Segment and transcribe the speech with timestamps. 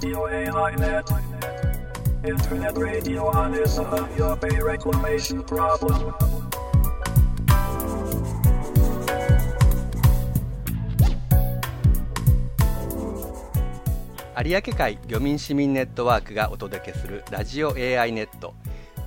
[0.00, 1.10] Radio AI Net.
[2.24, 6.14] Internet radio on is a your pay reclamation problem.
[14.36, 18.54] 有明海漁民市民ネットワークがお届けするラジオ AI ネット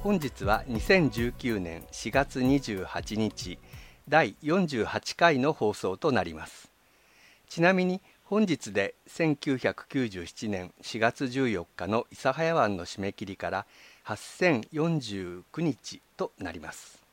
[0.02, 3.58] 本日は2019年4月28日
[4.10, 6.70] 第48回の放送となります
[7.48, 13.66] ちなみに本日で1997年4月14日の諫早湾の締め切りから
[14.06, 17.04] 8049日となります。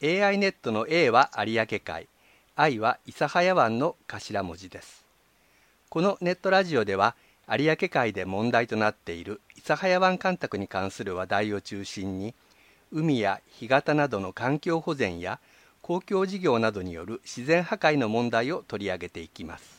[0.00, 2.06] AI ネットの A は有明海
[2.54, 5.04] I は諫早湾の頭文字です。
[5.88, 7.16] このネットラジオでは
[7.50, 12.36] 有明海で問題となっている諫早湾干拓に関する話題を中心に
[12.92, 15.40] 海や干潟などの環境保全や
[15.82, 19.77] 公共事業などによる自然破壊の問題を取り上げていきます。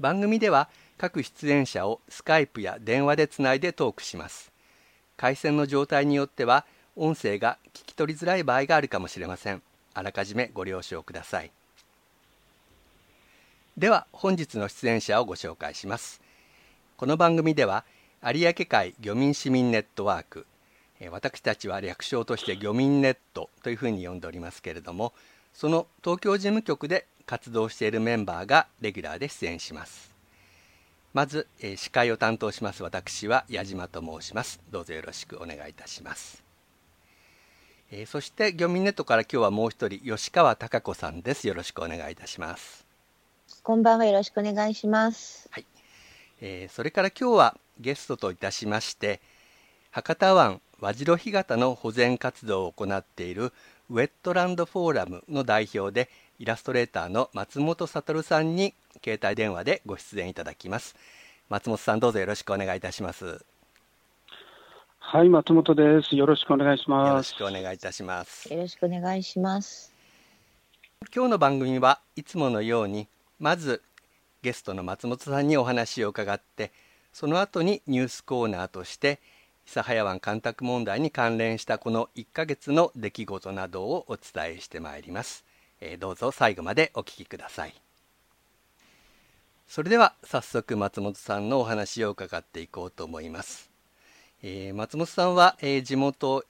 [0.00, 4.50] 番組では各出演者をスカイプや電話でつないでトークします。
[5.16, 6.64] 回線の状態によっては
[6.96, 9.62] 音声が聞き取りづらい場合があるかもしれません。
[9.92, 11.50] あらかじめご了承ください。
[13.76, 16.22] では本日の出演者をご紹介します。
[16.96, 17.84] この番組では
[18.22, 20.46] 有明海漁民市民ネットワーク
[21.10, 25.14] 私たちは略称として漁民ネットというふうに呼んでおりますけれども
[25.54, 30.14] その東京事務局で活動しているメンバーがレギュラーで出演します。
[31.12, 34.60] まず司会を担当します私は矢島と申します。
[34.70, 36.42] どうぞよろしくお願いいたします。
[38.06, 41.48] そして漁民ネットから今日はもう一人吉川貴子さんです。
[41.48, 42.86] よろしくお願いいたします。
[43.64, 44.04] こんばんは。
[44.04, 45.48] よろしくお願いします。
[45.50, 45.66] はい、
[46.40, 49.20] えー、それから今日はゲストといたしまして
[49.90, 53.52] 博多湾和白干潟の保全活動を行っている
[53.90, 56.08] ウェットランドフォーラムの代表で
[56.40, 58.72] イラストレーターの松本悟さんに
[59.04, 60.96] 携帯電話でご出演いただきます。
[61.50, 63.44] 松本さんどうぞよろしくお願いいたします。
[65.00, 66.16] はい松本です。
[66.16, 67.08] よろしくお願いします。
[67.08, 67.14] よ
[67.44, 68.50] ろしくお願いいたします。
[68.50, 69.92] よろしくお願いします。
[71.14, 73.06] 今日の番組はいつものように
[73.38, 73.82] まず
[74.40, 76.72] ゲストの松本さんにお話を伺って
[77.12, 79.18] その後にニュースコーナーとして
[79.66, 85.44] 諫早湾干拓問題に関連したこの1ヶ月の出来事などをお伝えしてまいります、
[85.80, 87.74] えー、どうぞ最後までお聞きください
[89.66, 93.70] それでは早速松本さんのお話を伺っていこうと思います、
[94.42, 96.44] えー、松本さんは、えー、地元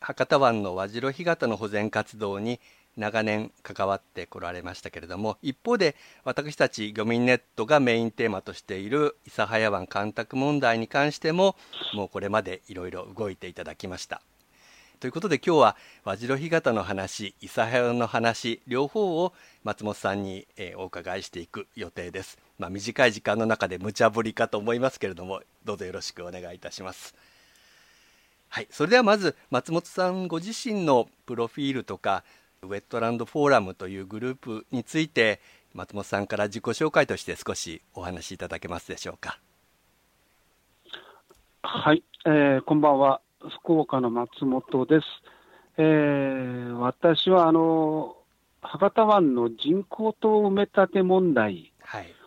[0.00, 2.60] 博多湾の和白干潟の保全活動に
[2.96, 11.56] 長年関わってこられましたけれども一方で私たち漁民ネットがメインテーマとしている諫早湾干拓問題に関しても
[11.94, 14.20] もうこれまでいろいろ動いていただきました。
[15.02, 19.32] ということで今日は和白干潟の話諫早の話両方を
[19.64, 22.38] 松本さんに、えー、お伺いしていく予定です。
[22.56, 27.16] まあ、短い時間の中で無茶ぶりかと思いますけれどもどうぞよろしくお願いいたします。
[28.48, 32.22] はい、それではまず松本さんご自身のプロフィールとか
[32.62, 35.40] ウェットランドフォーラムというグループについて
[35.74, 39.40] 松本さんから自己紹介として少しお話しいただけますでしょうか。
[41.64, 43.20] はい、えー、こんばんは
[43.50, 45.06] 福岡の松本です。
[45.78, 48.16] えー、私はあの
[48.60, 51.72] 博多湾の人工島埋め立て問題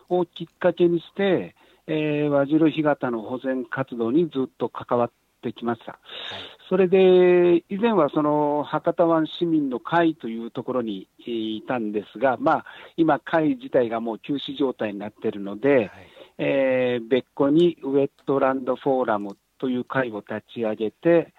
[0.08, 1.54] をきっかけにして、はい
[1.88, 5.10] えー、和白干潟の保全活動にずっと関わっ
[5.42, 5.92] てきました。
[5.92, 12.64] はいそれで、以前はその博多湾市民の会というところにいたんですが、まあ、
[12.96, 15.90] 今、会自体がもう休止状態になっているので、はい、
[16.38, 21.32] えー、別個にウェットランドフォーラムという会を立ち上げて、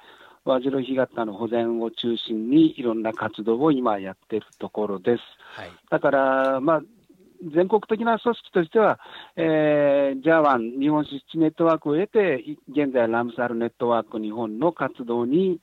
[0.45, 5.23] 和白干潟の保全を中心にいろんな活動を今やっているところです。
[5.59, 6.81] はい、だから、まあ、
[7.53, 8.99] 全国的な組織としては、
[9.35, 15.59] えー、ジャワン日本湿地ネットワークを得て、現在、ラムサールネットワーク日本の活動に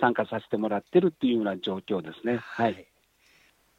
[0.00, 2.36] 参加させてもらってるっていうような状況ですね。
[2.36, 2.86] はい、はい、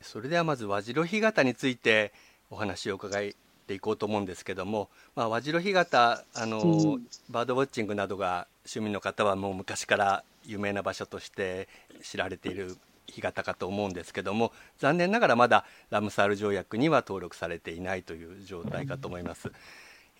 [0.01, 2.11] それではまず和白干潟について
[2.49, 3.21] お話を伺
[3.67, 11.67] っていこうと思うんですけども、まあ、和白干潟あの、うん、バードウォッチングなどが趣味の方はもう昔から有名な場所として
[12.01, 12.77] 知られている
[13.07, 19.51] 干潟かと思うんですけども残念ながらまだラムサール条約には登録されていないという状態かと思います。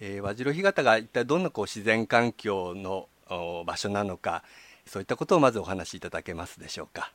[0.02, 3.08] えー、和白干潟が一体どんなこう自然環境の
[3.66, 4.44] 場所なのか
[4.86, 7.14] そういったことをまずお話しいただけますでしょうか。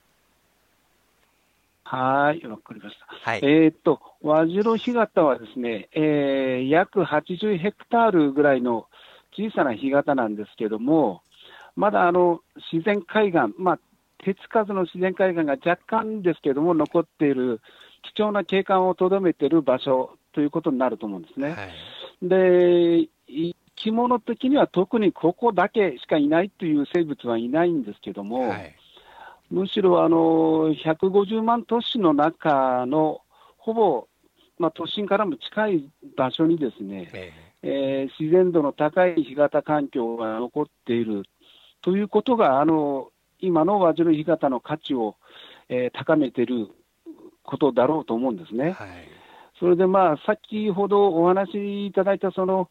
[1.92, 3.30] はい、わかりました。
[3.30, 8.86] はい、えっ、と、和白干潟はですね、えー、約80ヘクタールぐらいの
[9.36, 11.20] 小さな干潟なんですけども、
[11.76, 12.40] まだあの
[12.72, 13.78] 自然海岸、まあ、
[14.24, 17.60] 手つかずの自然海岸が若干ですけれども、残っている
[18.14, 21.50] 貴重な景観をとどめている場所ということになると思うんですね。
[21.50, 21.56] は
[22.22, 28.74] い、で、生き物的には特にここだけしかいないという生物はいないんですけども、はい、
[29.52, 33.20] むしろあの150万都市の中の
[33.58, 34.08] ほぼ、
[34.58, 37.32] まあ、都心からも近い場所にですね、え
[37.62, 38.08] え。
[38.08, 41.24] ー、自然度の高い干潟環境が残っている
[41.82, 43.10] ということが、あの
[43.40, 45.16] 今の和白干潟の価値を、
[45.68, 46.68] えー、高めている
[47.42, 48.70] ことだろうと思うんですね。
[48.70, 48.88] はい、
[49.60, 52.70] それでまあ、先ほどお話しいただいたその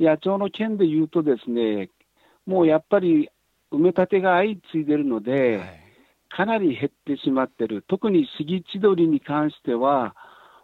[0.00, 1.90] 野鳥の件でいうとですね、
[2.46, 3.28] もうやっぱり
[3.70, 5.85] 埋め立てが相次いでるので、はい、
[6.36, 10.14] かなり減ってしまってる、特にシギチドリに関しては、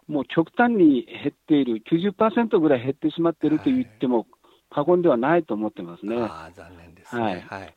[0.07, 4.27] もう極端に減っている、90%ぐらい減ってしまっていると言っても
[4.69, 6.15] 過言ではないと思ってますね。
[6.19, 7.73] あ残念ですね、はい、はい、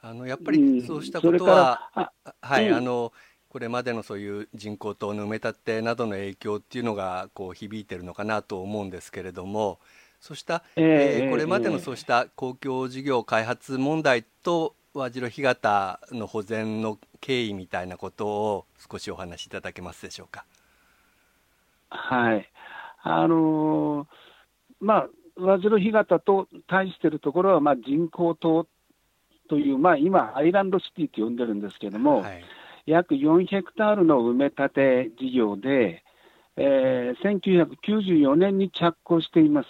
[0.00, 2.06] あのやっぱりそうしたことは、うん、
[2.40, 3.12] はい、うん、あの
[3.50, 9.80] これまでのそういう人工島の埋め立てなどの影響っていうのがこう響いてるのかなと思うんですけれども、
[10.20, 20.44] そうした、えー、えー、これまでのそうした公共事業開発問題と和白干潟の保全の経緯みたいなことを少しお話しいただけますでしょうか。
[21.88, 22.48] はい。
[23.02, 24.06] あのー、
[24.80, 28.66] まあ、和白干潟と対しているところは、まあ、人工島
[29.48, 32.44] という、まあ、今、アイランドシティと呼んでるんですけれども、はい、
[32.86, 36.02] 約4ヘクタールの埋め立て事業で、
[36.56, 39.68] えー、1994年に着工しています。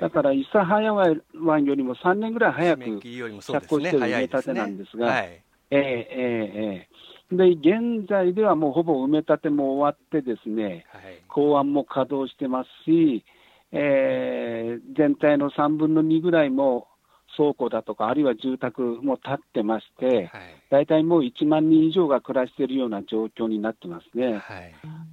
[0.00, 5.78] だから、諫早湾よりも3年ぐらい早く着工している埋め立てなんですが、ええ
[6.10, 6.88] え
[7.32, 13.24] えで、現在ではもうほぼ埋め立ても終わってですね、はい、港湾も稼働してますし、
[13.72, 16.88] えー、全体の3分の2ぐらいも
[17.36, 20.28] 倉庫だとか、あるいは住宅も建ってまして、はい、
[20.70, 24.38] 大体もう1万人以上が暮らしているような状況になってますね。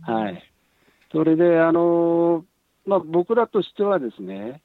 [0.08, 0.44] はい、はい、
[1.12, 2.44] それで、あの
[2.88, 4.62] まあ、僕らとしてはですね、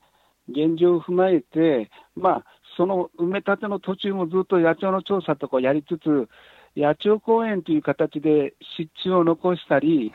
[0.49, 2.45] 現状を踏まえて、まあ、
[2.77, 6.29] その埋め立ての途中もずっと野鳥の調査とかやりつつ、
[6.77, 10.13] 野鳥公園という形で湿地を残したり、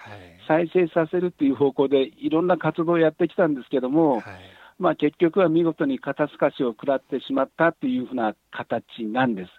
[0.47, 4.23] 再生させるという方向でいろんな活動をやってきたんですけども、はい、
[4.79, 9.51] まあ、結局は見事に肩透かしを食らってしまったというふうな形なんです。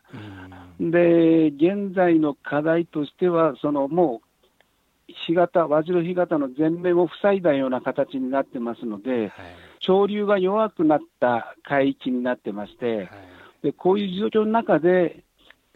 [0.80, 9.30] で、現在の課題としては、そのもう干潟、和白干潟の全面を塞いだような形になってますので、はい、
[9.80, 13.08] 潮流が弱くなった海域になってまして、はい、
[13.64, 15.24] でこういう状況の中で、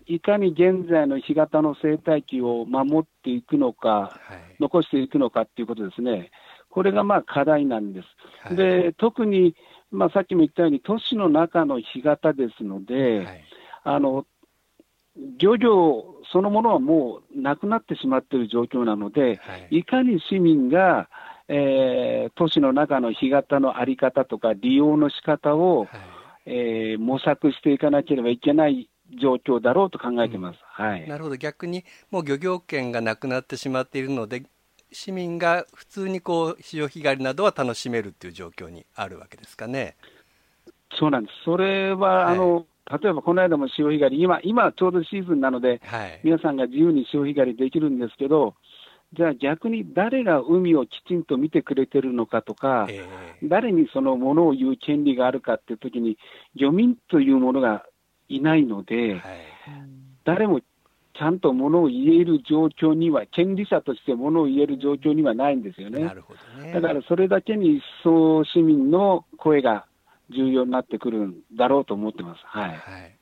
[0.07, 6.31] いかに現在の干潟の生態系を守っていくのか、はい、残していくのかっていうことですね、
[6.71, 8.07] これがまあ課題なんです。
[8.43, 9.55] はい、で特に、
[9.91, 13.45] まあ、さっきも言ったように、都市の中の干潟ですので、はい、
[13.85, 14.27] あの
[15.39, 19.41] 漁業そのものはもうなくなってしまっている状況なので、
[19.71, 21.09] い、かに市民が、
[21.55, 25.87] えー、都市の中の干潟の在り方とか、利用の仕方を、
[26.47, 28.89] えー、模索していかなければいけない
[29.21, 34.45] 状況だろうと考えてます、うん、はい、なるほど、逆にもう漁業権がなくなってしまっているので、
[34.93, 39.97] 市民が普通にこう潮干狩りなどは楽しめるっていう状況にあるわけですかね。
[40.99, 48.55] そうなんです、それは、あの、例えばこの間も潮干狩り、今、今ちょうどシーズンなので、はい、皆さんが自由に潮干狩りできるんですけど、
[49.15, 56.17] じゃあ逆に誰が海をきちんと見てくれてるのかとか、えー、誰にそのものを言う権利があるかっていうときに、
[56.55, 57.85] 漁民というものが
[58.29, 59.21] いないので、はい、
[60.25, 66.05] 誰もちゃんとものを言える状況には、権利者としてものを言える状況にはないんですよね。
[66.05, 66.73] なるほどね。
[66.73, 69.85] だからそれだけに一層市民の声が
[70.31, 72.41] 重要になってくるんだろうと思ってます。
[72.47, 73.17] はい、はい。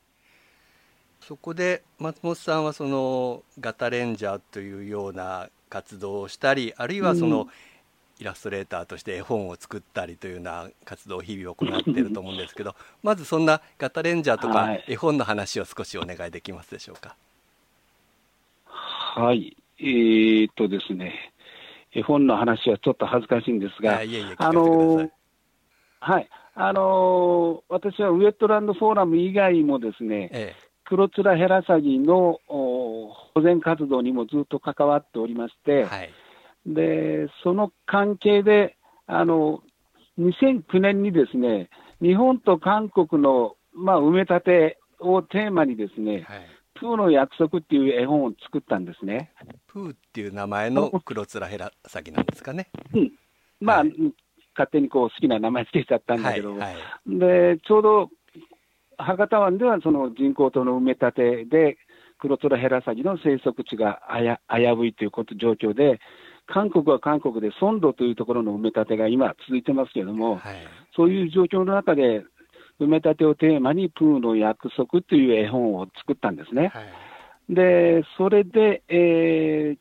[1.21, 7.49] そこで松本さんはそのガタレンジャーというような活動をしたりあるいはその、
[8.21, 17.17] イラストレーターとして絵本を作ったりというような活動を日々行っていると思うんですけど まずそんなガタレンジャーとか絵本の話を少しお願いできますでしょうか？
[18.67, 21.33] はい、えー、っとですね、
[21.93, 25.11] 絵本の話はちょっと恥ずかしいんですが、いえいえあの
[26.01, 36.11] はい、あの私はウエットランドフォーラム以外もですね、ええ、クロツラヘラサギの保全活動にもずっと関わっておりまして、はい
[36.67, 39.63] で、その関係で、あの、
[40.19, 41.71] 2009年にですね、
[42.03, 49.33] 日本と韓国の、まあ、埋め立てをテーマにですね、はい、プーの約束っていう絵本を作ったんですね。
[49.69, 52.69] プーっていう名前の 黒面ヘラサギなんですかね。
[52.95, 53.13] うん。
[53.61, 53.95] まあ、はい、
[54.55, 58.11] 勝手にこう好きな名前つけちゃったんだけど、はいはい、で、ちょうど
[59.03, 61.79] 博多湾ではその人工島の埋め立てで、
[62.19, 64.03] 黒面ヘラサギの生息地が
[64.49, 66.01] 危ういということ状況で、
[66.47, 70.57] 韓国は韓国で、ソンドというところの埋め立てが今、続いてますけれども、はい、
[70.95, 72.25] そういう状況の中で、
[72.81, 76.69] 埋め立てをテーマに、プーの約束という絵本を作ったんですね。
[76.75, 76.81] は
[77.49, 79.79] い、で、それで、えー、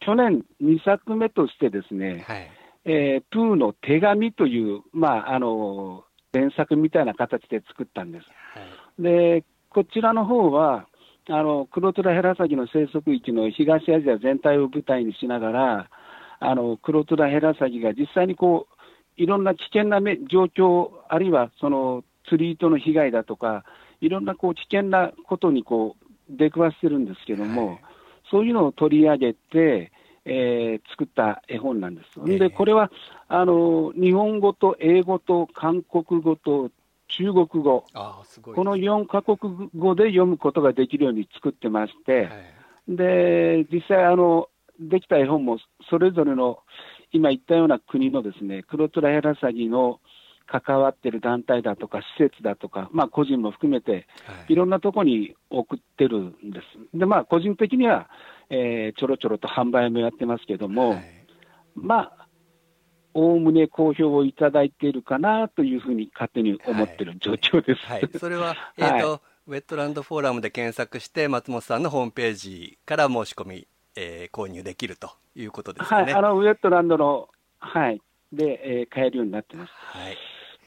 [0.00, 2.50] 去年2作目としてですね、はい、
[2.84, 8.26] えー、プーの手紙という、まあ、あの、原作みたいな形で作ったんです。
[8.26, 8.60] は
[8.98, 10.86] い、で、こちらの方は、
[11.28, 15.90] あの、クロトラヘラサギの生息域の東アジア全体を舞台にしながら、
[16.40, 23.64] あの、クロトラヘラサギが実際にこう、いろんな危険な状況、あるいはその釣り糸の被害だとか、
[24.00, 27.80] いろんなこう危険なことにこう出くわしてるんですけども、はい、
[28.30, 29.92] そういうのを取り上げて、
[30.24, 32.24] えー、作った絵本なんです。
[32.24, 32.90] で、これは
[33.28, 36.70] あの日本語と英語と韓国語と
[37.08, 42.28] 中国語、この4か国語で読むことができるように作ってまして、は
[42.88, 44.48] い、で実際あの、
[44.78, 45.58] できた絵本も
[45.88, 46.60] それぞれの
[47.12, 50.00] 今言ったような国のですね、黒トラヘラサギの
[50.50, 54.06] 関わってる団体だとか、施設だとか、まあ、個人も含めて、
[54.48, 56.60] いろんなところに送ってるんで
[56.92, 56.98] す。
[56.98, 58.08] で、まあ、個人的には、
[58.50, 61.04] えー、ちょろちょろと販売もやってますけども、はい、
[61.74, 62.26] まあ、
[63.14, 67.86] おおむね好評をいただいているかなというふうに勝手に思ってる状況です。
[67.86, 73.66] はい、はい、それは、 えーとウェットランドフォーラムで検索して、松本さんのホームページから申し込み、
[73.96, 76.02] えー、購入できるということですね。
[76.02, 77.28] はい、あのウェットランドの、
[77.58, 78.00] はい、
[78.32, 79.72] で、えー、買えるようになってます。
[79.74, 80.16] はい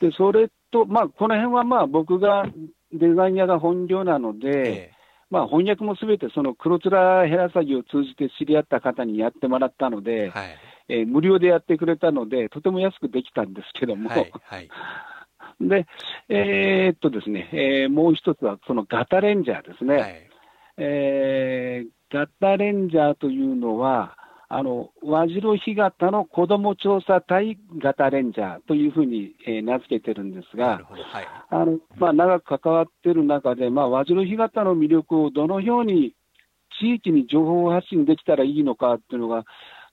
[0.04, 2.46] で、それと、まあ、この辺はまあ僕が
[2.92, 4.52] デザイン屋が本業なので、え
[4.92, 4.92] え、
[5.30, 10.58] まあ、翻訳もすべてその黒面ヘラサギを通じて知り合った方にやってもらったので、はい、
[10.90, 14.70] えー、無料でやってくれたので、とても安くできたんですけども、はいはい、
[15.62, 15.88] で、
[16.28, 19.96] えー、っとですね、えー、もう一つはそのガタレンジャーですね。
[19.96, 20.30] はい、
[20.80, 24.18] えー、ガタレンジャーというのは、
[24.56, 36.14] あの、和白干潟の子ども調査隊型レンジャーというふうに、えー、名付けてるんですが、はい、あのまあ、長く関わっている中で、まあ、和白干潟の魅力をどのように
[36.80, 39.44] 地域に情報発信できたらいいのかっていうのが、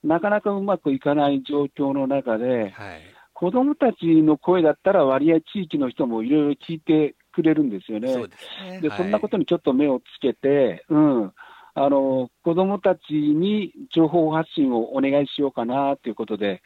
[0.03, 3.01] なかなかうまくいかない状況の中で、はい、
[3.33, 8.13] 子どもたちの声だったら割合地域の人もいろいろ聞いてくれるんですよね。
[8.13, 11.33] そで、ねはい、そんなことにちょっと目をつけて、うん。
[11.73, 16.61] あの子どもたちに情報発信をお願いしようかなということで、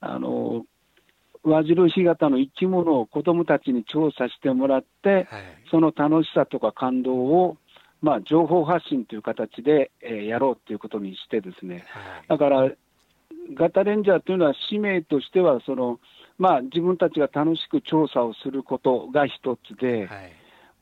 [0.00, 0.64] あの
[1.42, 5.26] 和白干潟の生き物を子どもたちに調査してもらって、はい、
[5.70, 7.56] その楽しさとか感動を、
[8.02, 12.70] まあ、情報発信という形で、えー、やろうということにしてですね、はい、だから、
[13.54, 16.00] ガタレンジャーというのは使命としてはその、
[16.38, 20.32] まあ、自分たちが楽しく調査をすることが一つで、はい、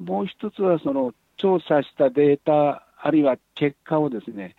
[0.02, 4.56] もう一つはその調査したデータあるいは結果をですね、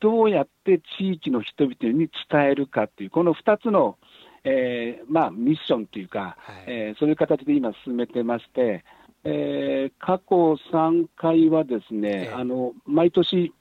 [0.00, 3.98] どうやって地域の人々に伝えるかっていう、この2つの、
[4.42, 8.84] えー、まあ、ミッションというか、はい、えー、そういう形で今進めてまして、
[9.22, 13.52] えー、過去3回はですね、あの毎年、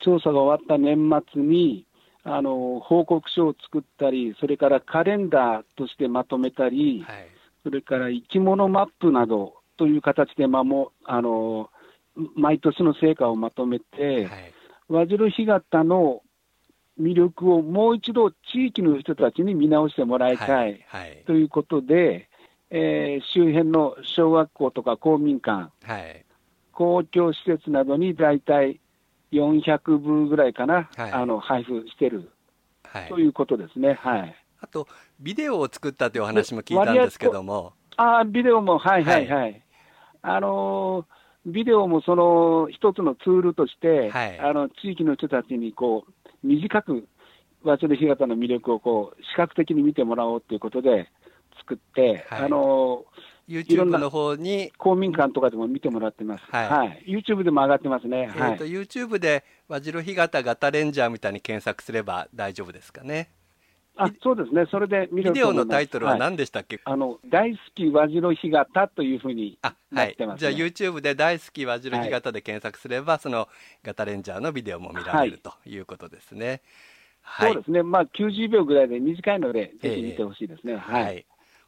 [0.00, 1.84] 調査が終わった年末に、
[2.24, 7.28] あの報告書を作ったり、それからカレンダーとしてまとめたり、はい、
[7.64, 11.68] それから生き物マップなどという形で、まあ、もあの
[12.34, 14.52] 毎年の成果をまとめて、はい、
[14.88, 16.22] 和白干潟の
[17.00, 22.28] 魅力をもう一度地域の人たちに見直してもらいたい、はい、ということで、
[22.70, 26.24] えー、周辺の小学校とか公民館、はい、
[26.72, 28.80] 公共施設などに大体
[29.32, 32.30] 400部ぐらいかな、はい、あの配布してる、
[33.08, 33.94] ということですね。
[33.94, 34.34] はい。
[34.60, 34.86] あと、
[35.20, 37.74] ビデオを作ったというお話も聞いたんですけども。
[37.96, 39.26] あビデオも、はいはい。
[39.26, 39.62] はい。
[40.22, 41.15] あのー
[41.46, 47.06] ビデオもその一つのツールとして、はい、あの地域の人たちにこう短く
[47.64, 51.08] 早稲田干潟の魅力をこう視覚的に見てもらおうということで
[51.60, 53.04] 作って、はい、あの
[53.48, 63.30] YouTube の方に公民館とかでも見てもらってます、はい、はい、YouTube でも上がってますね、えーと、はい、YouTube で和白干潟ガタレンジャーみたいに検索すれば大丈夫ですかね。
[63.96, 69.58] あそうですね、それで見ビデオのタイトルは何でしたっけ、はい、あの大好き和白干潟というふうに
[69.90, 73.48] なってます、ね、じゃあ、YouTube で大好き和白干潟で検索すれば、はい、その
[73.82, 75.76] ガタレンジャーのビデオも見られる、とい。
[75.78, 76.60] うことですね。
[77.22, 80.74] はい、そうですね、まあ、90秒ぐらいで短いので、ぜひ見てほしいですね。
[80.74, 81.16] えー、はい、はい。
[81.16, 81.22] わ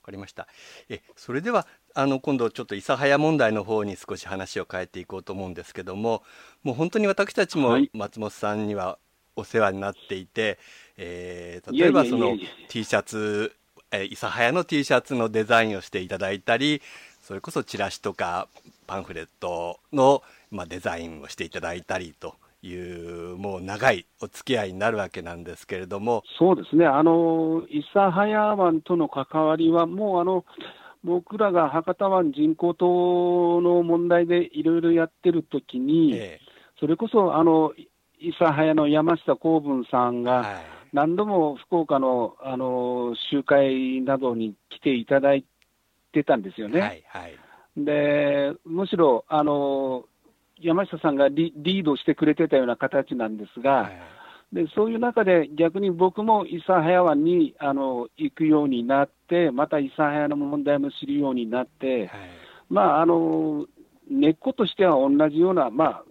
[0.04, 0.48] かりました。
[0.88, 6.22] えそれではあの今度ちょっと諫早問題の方に少し話を変えていこうと思うんですけども
[6.62, 8.98] もう本当に私たちも松本さんには
[9.38, 10.58] お世話になっていて、
[10.96, 12.36] えー、例えばその
[12.68, 13.54] T シャツ、
[13.92, 16.82] えー、諫早の T シャツのデザインをしていただいたり、
[17.22, 18.48] それこそチラシとか
[18.86, 26.24] パンフレットの、まあ、デザインをしていただいたりといいうもう長いお付き合いになるわけなんですけれども。
[26.38, 30.44] そうですね、あの諫早湾との関わりは、もうあの
[31.04, 36.40] 僕らが博多湾人工島の問題でいろいろやってるときに、ええ、
[36.80, 37.72] それこそあの
[38.20, 40.60] 諫早の山下公文さんが、
[40.92, 45.44] 何度も福岡のあの集会などに来ていただい
[46.12, 46.80] てたんですよね。
[46.80, 47.34] はいはい、
[47.76, 50.04] でむしろあの
[50.60, 53.96] 山下さんがリードしてくれてたような形なんですが、はい。
[54.52, 62.08] でそういう中で逆に僕も諫早湾にあの行くようになって、また諫早の問題も知るようになって、はい、
[62.70, 63.66] まあ、あの
[64.10, 66.04] 根っことしては同じような、まあ、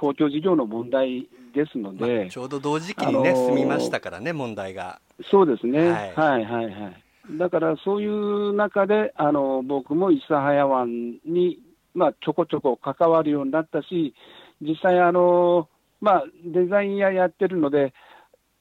[0.00, 4.98] 公共事業の問題ですので、まあ、ちょうど同時期にね、進みましたからね、問題が。
[5.30, 7.38] そうですね、はい、はいはいはい。
[7.38, 11.58] だからそういう中で、あの僕も諫早湾に、
[11.92, 14.14] まあ、ちょこちょこ関わるようになったし、
[14.62, 15.68] 実際、あの
[16.00, 17.92] まあ、デザイン屋やってるので、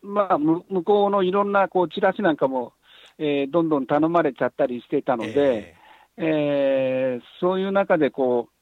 [0.01, 2.73] まあ、向こうのいろんなこうチラシなんかも、
[3.17, 5.77] えー、どんどん頼まれちゃったりしてたので、
[6.17, 8.58] えー、えー、そういう中でこう、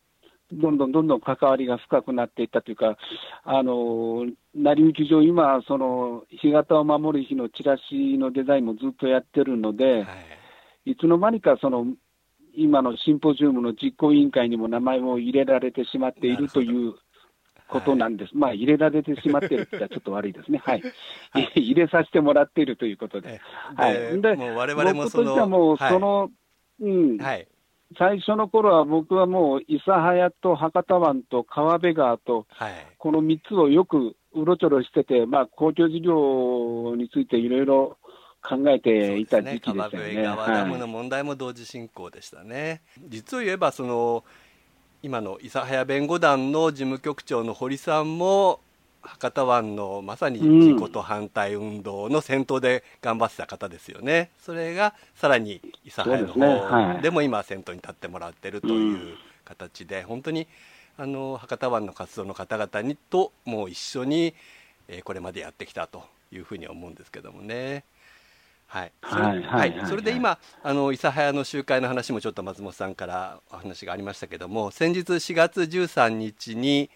[0.51, 2.98] どんどんどんどん関わりが深くなっていったというか、
[3.44, 4.25] あの
[4.56, 10.08] 成り行き上、今、その干潟を守る日のチラシのデザインもずっとやってるので、は
[10.86, 11.86] い、いつの間にかその
[12.56, 16.96] 今のシンポジウムの実行委員会にも名前を入れられてしまっているという
[17.68, 18.30] ことなんです。
[18.30, 20.60] はい、まあ、入れられてしまっているって言ったらちょっと悪いですね。
[20.66, 20.82] はい。
[21.32, 23.39] はい、 入れさせてもらっているということで。
[23.75, 24.22] はい。
[24.22, 26.32] で、もう我々もその、僕としてはもう、その、
[26.80, 27.18] うん。
[27.18, 27.48] はい。
[27.98, 37.98] 最初の頃は僕はもう、諫早と博多湾と川辺川と、はい、この3つをよくうろちょろしてて、まあ、公共事業についていろいろ
[38.41, 40.15] 考えていた時期でしたね。
[40.15, 42.82] ね川ダムの問題も同時進行でしたね。
[42.98, 44.24] はい、実を言えばその
[45.01, 48.60] 今の諫早弁護団の事務局長の堀さんも
[49.08, 59.15] 博多湾のまさに事故と反対運動の先頭で頑張ってた方ですよね、それがさらに諫早の方でも今先頭に立ってもらってるという
[59.46, 60.48] 形で、本当に
[60.98, 64.34] あの博多湾の活動の方々にともう一緒に、
[64.88, 67.84] えー、これまでやってきたというふうに思うんですけどもね。
[68.67, 76.89] はい、はい、それで今あの諫早の集会の話もちょっと松本さんからお話がありましたけども先日4月13日に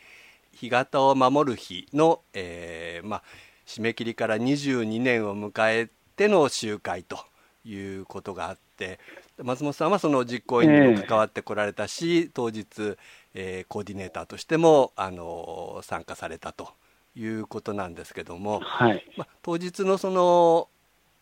[0.53, 3.23] 干潟を守る日の、えーまあ、
[3.65, 7.17] 締め切りから22年を迎えての集会と
[7.65, 8.99] いうことがあって
[9.41, 12.97] 松本さんはその実行委員にも関わってこられたし、えー、当日、
[13.33, 16.69] えー、コーディネーターとしてもあの参加されたと
[17.15, 20.67] いうことなんですけども、はい、まあ、当日のその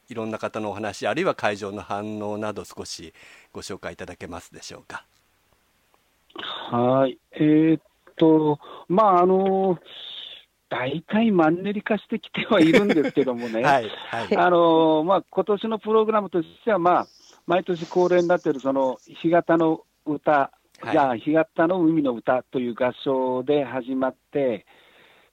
[0.10, 3.14] いろんな方のお話あるいは会場の反応など少し
[3.54, 5.06] ご紹介いただけますでしょうか。
[6.72, 7.82] はい、えー、っ
[8.20, 9.80] と、まあ、あの
[10.70, 17.08] 大体マンネリ化してきてはいるんですけどもね、 はいはい、あのまあ今年のプログラムとしては、まあ、
[17.48, 20.52] 毎年恒例になっているその干潟の歌、は
[20.86, 24.68] い、じゃあ干潟の海の歌という合唱で始まって、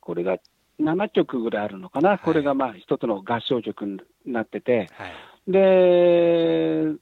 [0.00, 0.38] これが
[0.80, 5.06] 7曲ぐらいあるのかな、はい、これがまあ一つの合唱曲になってて、は
[5.48, 6.92] い、で、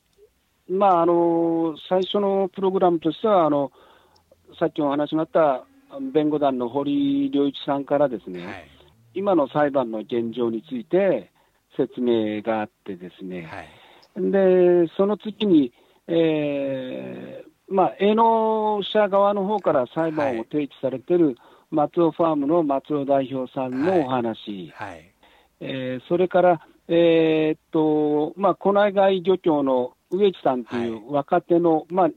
[0.69, 3.71] まあ、あの最初のプログラムとしては、あの
[4.59, 5.67] さっきお話があった
[6.01, 8.69] 弁護団の堀良一さんからですね、はい、
[9.15, 11.31] 今の裁判の現状について
[11.77, 13.49] 説明があってですね、
[14.17, 15.73] でその次に、
[16.07, 21.37] えーまあ、営農者側の方から裁判を提起されてる、
[21.71, 24.91] 松尾ファームの松尾代表さんのお話、はい。
[24.91, 25.15] はい、
[25.61, 32.11] えー、それから、えー、っとまあ、小内外漁協の植木さんという若手の、はい、まあ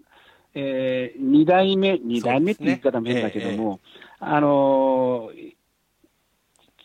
[0.53, 3.79] えー、2代目、2代目って言い方も変だけども、ね
[4.21, 5.53] えー、あのー、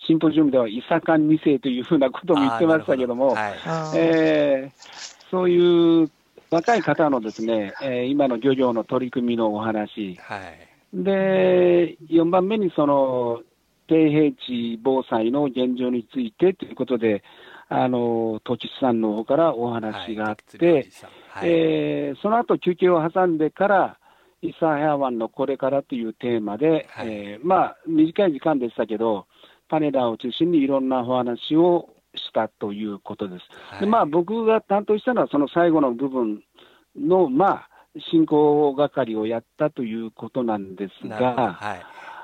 [0.07, 3.35] シンポジウムでは、伊坂2世というふうなことも言ってましたけども、ど。
[3.37, 3.53] はい、
[3.97, 6.11] えー、そういう
[6.51, 10.73] 若い方のですね、えー、今の漁業の取り組みのお話、はい。
[10.93, 13.41] で、4番目にその
[13.89, 17.23] 低平地防災の現状についてということで、
[17.69, 20.89] あの土地さんの方からお話があって、はい、
[21.43, 23.99] えー、その後休憩を挟んでから、
[24.43, 29.27] イサヘア湾のこれからというテーマで、はい、えー、まあ、短い時間でしたけど、
[29.69, 33.43] パネラーを中心にいろんなお話をしたということです。
[33.71, 36.43] はい、でまあ、僕が担当したのは、その最後の部分
[36.97, 37.69] の、まあ、
[38.11, 41.83] 進行係をやったということなんですが、はい、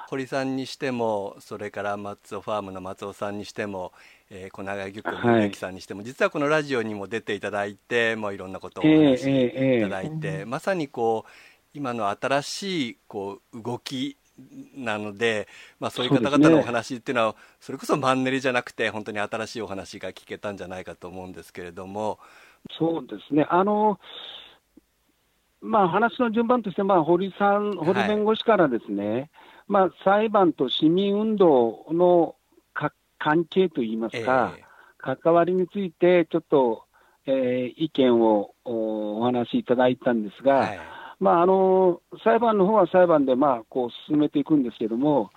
[0.09, 3.93] 堀さんにしても、それから松尾ファームの松尾さんにしても、
[4.31, 11.31] えー、小長漁協の植木さんにしても、はい、実はこのラジオにも出ていただいて、もういろんなことをお話しいただいて、えーえー、まさにこう
[11.75, 14.17] 今の新しいこう動き
[14.77, 15.49] なので、
[15.81, 22.19] まあ、そういう方々のお話っていうのはそれこそマンネリじゃなくて本当に新しいお話が聞けたんじゃないかと思うんですけれども。
[22.79, 23.47] そうですね。
[23.49, 23.99] あの
[25.61, 29.31] まあ、話の順番として、まあ、堀さん、堀弁護士からですね、はい、
[29.67, 32.37] まあ、裁判と市民運動の
[33.19, 36.85] 関係といいますか、えー、関わりについて、ちょっと、
[37.27, 40.81] えー、意見をお話しいただいたんですが、はい、
[41.21, 45.31] まあ、あの裁判の方は裁判で、まあ、こう進めていくんですけれども、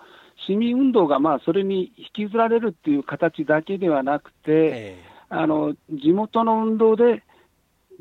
[0.46, 7.22] 市民運動がまあそれに引きずられるっていう形だけではなくて、えー、あの地元の運動で、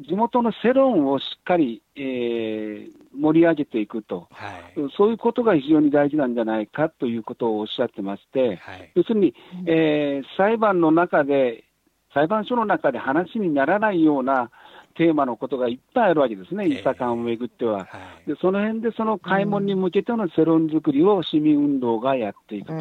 [0.08, 4.62] 地元の世論をしっかり、えー、盛り上げていくと、はい、
[4.98, 9.34] そういうことが非常に大事なんじゃないかということをおっしゃってまして、はい、要するに、
[9.66, 11.66] えー、裁判の中で、
[12.14, 14.52] 裁判所の中で話にならないような
[14.96, 17.88] テーマのことがいっぱいあるわけですね、一茶間をめぐっては、は
[18.26, 18.36] い、で。
[18.42, 22.74] その辺でその開門に向けての世論作りを市民運動がやっていくと。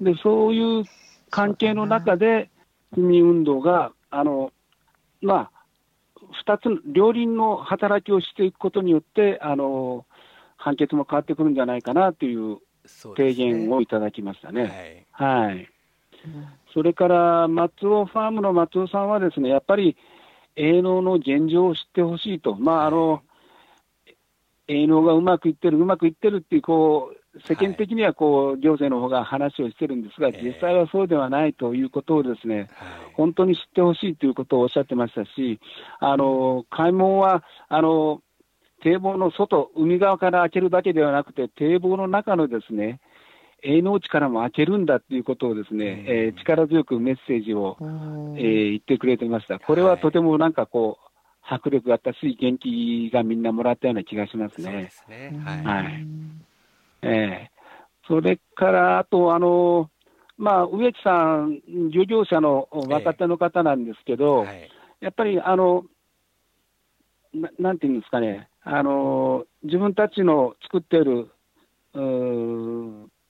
[0.00, 0.84] でそういう
[1.30, 2.50] 関係の中で、
[2.94, 4.52] 市民運動が、あの
[5.20, 5.50] まあ、
[6.44, 10.04] 2つ、両輪の働きをしていくことによって、あの
[10.56, 12.58] 判決も変わってくるんじゃないかなという
[13.16, 15.06] 提言をいただきましたね。
[15.12, 15.68] はい、はい、
[16.72, 19.96] それから松尾ファームの松尾さんはですね、やっぱり
[20.56, 23.22] 営農の現状を知ってほしいと、まああの、
[24.68, 32.70] 営農がうまくいってる、うまくいってるっていう、こう世間的にはこう行政の方が話をしてるんですが、実際はそうではないということをですね、
[33.14, 35.60] 本当に知ってほしいということをおっしゃってましたし、
[36.00, 38.22] あの開門はあの
[38.82, 43.00] 堤防の外、海側から開けるだけではなくて、堤防の中のですね、
[43.62, 49.58] 営農地からも開けるんだということをですね、えー、力強くメッセージを、えー、言ってくれてました。
[49.58, 51.06] これはとてもなんかこう、
[51.48, 54.64] 迫力があったし、元気がみんなもらったような気がしますね。
[54.64, 55.40] そうですね。
[55.44, 55.64] はい。
[55.64, 56.06] はい
[57.02, 59.90] えー、それから、あと、あの
[60.38, 65.84] まあ、植木さん、漁業者の若手の方なんですけど、えーはい、やっぱり、あの
[67.34, 71.28] ななんていうんですかね、あの自分たちの作っている、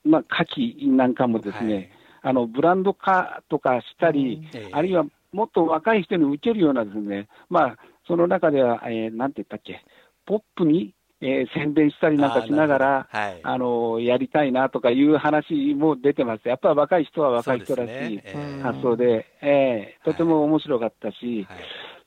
[0.05, 1.91] まあ、牡蠣なんかもですね、はい、
[2.23, 7.77] あのブランド化とかしたり、えー、あるいはもっと若い人に受けるようなですね、まあ、
[8.07, 9.85] その中では、えー、なんて言ったっけ、
[10.25, 18.23] ポップにえー、宣伝したりなんかしながら、あはい、あのやりたいなとかいう話も出てます、やっぱり若い人は若い人らしい
[18.63, 21.59] 発想で、でえー、とても面白かったし、はい、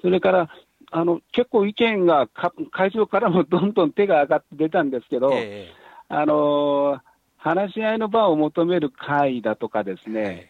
[0.02, 0.50] それから
[0.92, 7.00] あの結構意見がか、会場からもどんどん手が上がって出たんですけど、えー、あの
[7.38, 10.50] 話し合いの場を求める会だとかですね、はい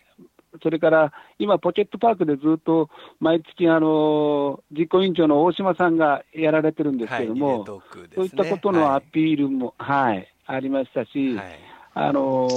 [0.62, 7.66] それから今、ポケットパークでずっと毎月、あの実行委員長の大島さんがやられてるんですけれども、はいね、
[8.16, 11.60] そういったことのアピールも、はい、はい、ありましたし、はい、
[11.94, 12.48] あの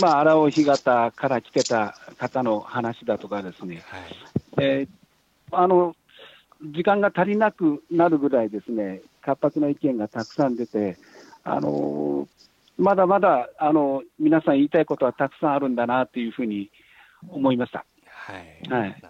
[0.00, 4.00] まあ、荒尾干潟から来てた方の話だとかですね、はい。
[4.64, 5.94] えー、あの
[6.62, 10.96] 時間が足りなくなるぐらいですね、活発な意見がたくさん出て、
[11.44, 12.26] あの
[12.78, 16.70] まだまだあの皆さん言いたいことはたくさんあるんだなというふうに
[17.28, 17.84] 思いました。
[18.06, 19.02] はい、はい、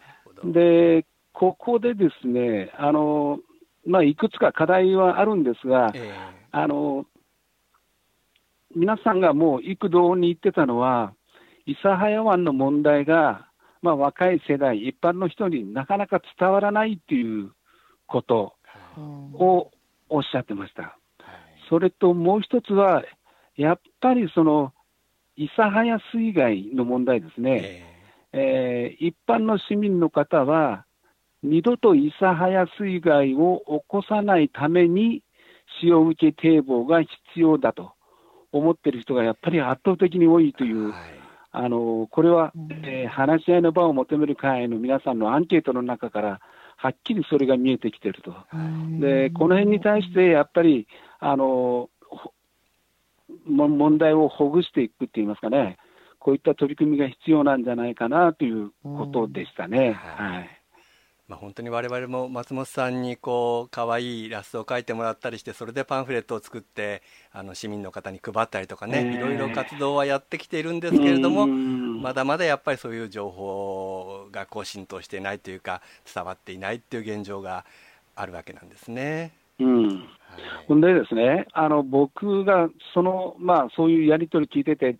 [0.44, 3.38] でここでですねあの、
[3.86, 6.12] まあ、いくつか課題はあるんですが、えー、
[6.50, 7.06] あの
[8.76, 11.14] 皆さんがもう幾度に言ってたのは、
[11.66, 13.48] 諫早湾の問題が、
[13.80, 17.52] まあ、若い世代、一般の人になかなか伝わらないっていう
[18.06, 18.54] こと
[18.98, 19.70] を
[20.10, 20.98] おっしゃってました。
[21.70, 23.02] それともう一つは、
[23.56, 24.74] やっぱりその
[25.38, 27.60] 諫早水害の問題ですね。
[27.62, 27.95] えー
[28.36, 30.84] えー、一般の市民の方は、
[31.42, 35.22] 二度と諫早水害を起こさないために、
[35.80, 37.92] 潮受け堤防が必要だと
[38.52, 41.02] 思っている人がやっぱり圧倒的に多いという、はい、
[41.52, 42.52] あのこれは、
[42.84, 46.40] えー、話し合いの場を求める会の皆さんのアンケートの中から、
[46.76, 48.34] はっきりそれが見えてきていると、
[49.00, 50.86] でこの辺に対してやっぱり
[51.18, 51.88] あの
[53.46, 55.78] 問題をほぐしていくって言いますかね、
[56.26, 59.92] こういった取り組みが必要なんじゃないかなということでしたね。
[59.92, 60.50] はい、
[61.28, 75.80] まあ、本当に我々も松本さんにこう可愛いイラストを描いてもらったりしてそれでパンフレットを作ってあの市民の方に配ったりとかね、いろいろ活動はやってきているんですけれどもまだまだやっぱりそういう情報がこう浸透していないというか
[76.12, 77.64] 伝わっていないっていう現状が
[78.16, 79.30] あるわけなんですね。
[79.60, 80.02] うん。
[80.66, 84.98] ほんでですね、あの僕がその、まあ、そういうやり取り聞いてて、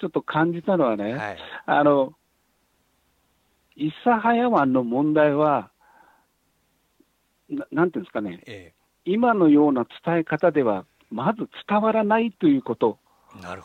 [0.00, 2.14] ちょっと感じたのはね、はい、あの、
[3.76, 5.70] 諫早湾の問題は、
[7.48, 12.98] ななんていうんですかね、ええ、今のような伝え方では、まず伝わらないということ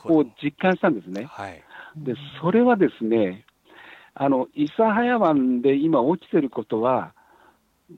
[0.05, 1.25] を実感したんですね。
[1.25, 1.63] はい、
[1.95, 3.45] でそれはですね、
[4.13, 7.13] あの諫早湾で今起きてることは、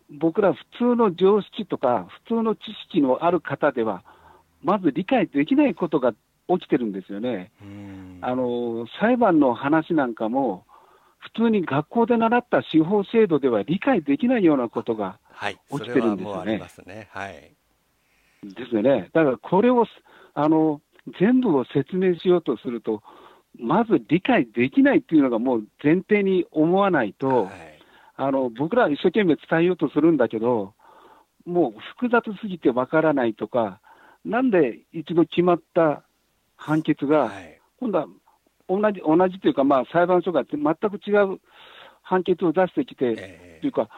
[0.09, 4.03] 僕ら普通の常識とか、普通の知識のある方では、
[4.63, 6.13] まず理解できないことが
[6.59, 7.51] 起きてるんですよね。
[8.21, 10.65] あの裁判の話なんかも、
[11.19, 15.19] 普通に学校で習った司法制度では理解できないようなことが
[15.69, 16.43] 起きてるんですよ
[16.85, 17.07] ね。
[17.11, 17.51] はい、
[18.43, 19.09] ですよね。
[19.13, 19.85] だからこれを
[20.33, 20.81] あの
[21.19, 23.03] 全部を説明しようとすると、
[23.59, 27.79] まず理解できないっていうのがもう前提に思わないと、はい、
[28.15, 30.73] あの僕らは一生懸命伝えようとするんだけど、
[31.45, 33.79] もう複雑すぎてわからないとか、
[34.25, 36.03] なんで一度決まった
[36.61, 38.07] 判決が、はい、今度は
[38.69, 41.39] 同じ同じというか、まあ、裁判所が全く違う
[42.03, 43.89] 判決を出してきて、えー、というか、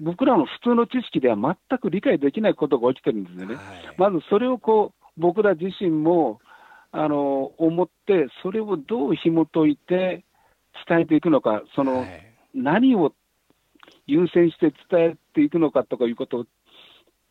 [0.00, 3.54] 僕らの普通の知識では全く理解できないことが起きてるんですよね。
[3.56, 3.64] はい、
[3.98, 6.40] まずそれをこう僕ら自身も
[6.92, 10.24] あの思って、それをどう紐解いて
[10.88, 13.12] 伝えていくのか、その、はい、何を
[14.06, 16.44] 優先して伝えていくのかとかいうことを、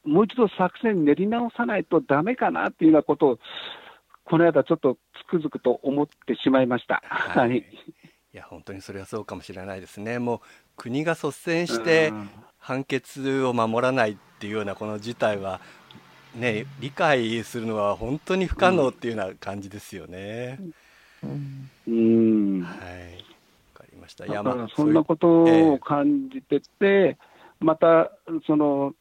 [0.04, 3.40] もう一度作戦練り直さないとだめかなっていうようなことを、
[4.26, 7.02] この間、ちょっとつくづくと思ってしまいました。
[7.06, 7.64] はい、い
[8.34, 10.20] や本当にそれはそうかもしれないですね。
[10.20, 10.40] もう
[10.76, 12.12] 国が率先して
[12.58, 15.62] 判決を守らないっていうようなこの事態は
[16.36, 20.60] ね、理解するのは本当に不可能っていうような感じですよね。
[21.24, 23.18] うん、はい。
[23.74, 24.26] わかりました。
[24.26, 28.12] いや、まあ、そんなことを感じてて、えー、また、
[28.46, 28.94] その、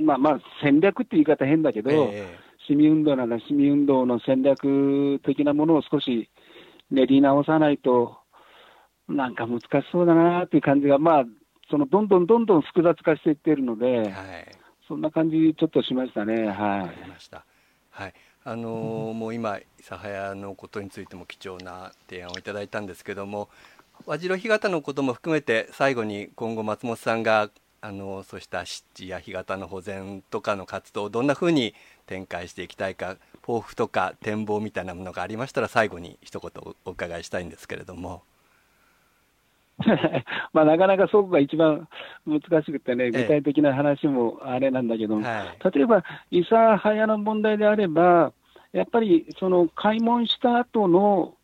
[0.00, 6.30] まあまあ、戦略って言い方変だけど、えー、市民運動なら市民運動の戦略的なものを少し
[6.90, 8.18] 練り直さないと、
[9.08, 11.24] なんか難しそうだなっていう感じが、まあ、
[11.70, 16.46] そのどんどんどんどん複雑化していっているので、はいそんな感じ、ちょっとしましたね。
[16.46, 17.08] はい。
[17.08, 17.44] ました。
[17.90, 18.14] はい。
[18.44, 23.48] あのーうん、もう今、諫早のことについても貴重な提案をいただいたんですけども、
[24.04, 27.50] 和白干潟のことも含めて、最後に今後、松本さんが、
[27.80, 31.74] あのそうした湿地や干潟の保全とかの活動をどんなふうに
[32.06, 38.22] 展開していきたいか、抱負とか展望みたいなものがありましたら、最後に一言お伺いしたいんですけれども。
[40.52, 41.88] まあなかなかそこが一番
[42.26, 48.32] 難しくてね、具体的な話もあれなんだけども、はい、例えば、諫早の問題であれば、
[48.72, 51.34] やっぱりその開門した後の、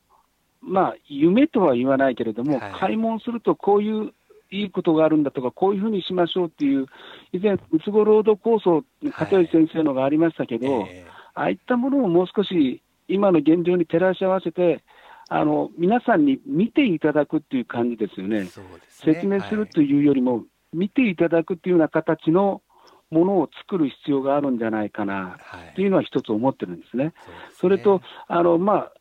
[0.63, 4.13] まあ、夢とは言わないけれども、はい、開門するとこういう
[4.51, 6.87] いいことがあるんだとか、こういうふうにしましょうっていう、
[7.33, 11.05] 以前、うつご労働構想、片吉先生のがありましたけど、はいえ。
[11.07, 14.83] ー、ああいったものをもう少し今の現状に照らし合わせて、
[15.29, 18.49] あの皆さんに見ていただくっていう感じですよね、ね。
[18.89, 22.63] 説明するというよりも、はい、見ていただくっていうような形の
[23.11, 25.39] ものを作る必要があるんじゃないかな
[25.73, 27.13] っていうのは一つ思ってるんですね。
[27.53, 28.93] そ、ね、れと、あのまあ、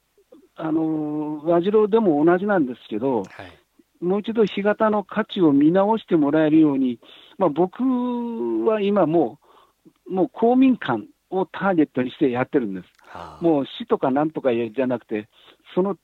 [0.56, 3.28] あの和次郎でも同じなんですけど、はい、
[4.00, 7.00] もう一度干潟の価値を見直してもらえるように、
[7.38, 7.84] まあ、僕
[8.66, 9.40] は今も
[10.08, 12.86] う、もう公民館をターゲットにしてやってるんです。
[13.08, 15.28] はあ、もう市とかなんとかじゃなくて、
[15.76, 15.96] その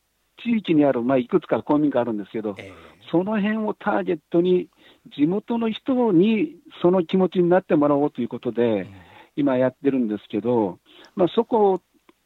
[0.44, 2.74] 地域にある、まあ、いくつか公民館あるんですけど、えー、
[3.10, 4.70] その辺をターゲットに、
[5.16, 8.88] 地元の人にその気持ちになってもらおうということで、
[9.36, 10.80] 今やってるんですけど、
[11.16, 11.82] まあ、そこ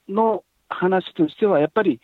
[0.07, 1.99] の話としては、やっぱり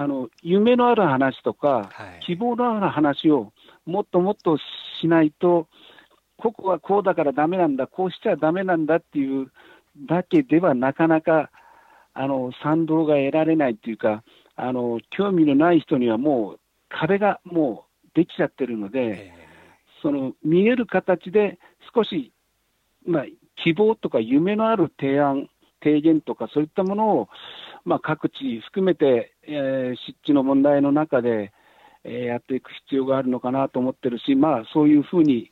[0.00, 3.52] あの夢のある話とか、はい、希望のある話を
[3.84, 4.56] もっともっと
[5.00, 5.66] しないと、
[6.36, 9.50] ここはこうだからだめなんだ、こうしちゃだめなんだっていう
[10.08, 11.50] だけではなかなか
[12.14, 14.22] あの賛同が得られないっていうか、
[14.54, 19.32] あの興味のない人にはもう壁がもうできちゃってるので、
[20.00, 21.58] その見える形で
[21.92, 22.30] 少し、
[23.04, 23.24] まあ、
[23.64, 25.48] 希望とか夢のある提案、
[25.82, 27.28] 提言とかそういったものを、
[27.84, 31.52] まあ、各地含めて、えー、湿地の問題の中で、
[32.04, 35.50] えー、やっていく必要があるのかなと思ってるし、まあ、そういうふうに